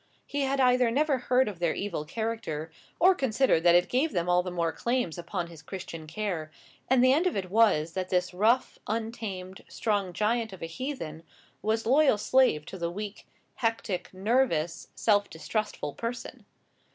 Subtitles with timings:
[0.25, 4.27] He had either never heard of their evil character, or considered that it gave them
[4.27, 6.49] all the more claims upon his Christian care;
[6.89, 11.21] and the end of it was, that this rough, untamed, strong giant of a heathen
[11.61, 13.27] was loyal slave to the weak,
[13.57, 16.45] hectic, nervous, self distrustful parson.